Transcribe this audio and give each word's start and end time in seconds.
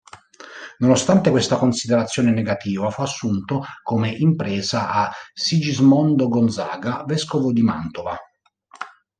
Nonostante 0.79 1.29
questa 1.29 1.57
considerazione 1.57 2.31
negativa 2.31 2.89
fu 2.89 3.03
assunto 3.03 3.63
come 3.83 4.09
impresa 4.09 4.89
a 4.89 5.13
Sigismondo 5.31 6.27
Gonzaga 6.27 7.03
vescovo 7.05 7.51
di 7.53 7.61
Mantova. 7.61 8.17